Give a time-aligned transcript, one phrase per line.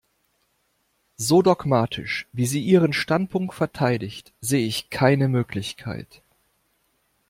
[1.17, 6.23] So dogmatisch, wie sie ihren Standpunkt verteidigt, sehe ich keine Möglichkeit.